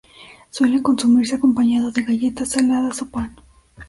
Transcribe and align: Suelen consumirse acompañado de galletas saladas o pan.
Suelen 0.49 0.81
consumirse 0.81 1.35
acompañado 1.35 1.91
de 1.91 2.01
galletas 2.01 2.49
saladas 2.53 3.03
o 3.03 3.09
pan. 3.11 3.35